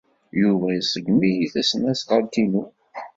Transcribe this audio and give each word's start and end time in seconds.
Yuba 0.41 0.67
iṣeggem-iyi 0.73 1.45
tasnasɣalt-inu. 1.53 2.63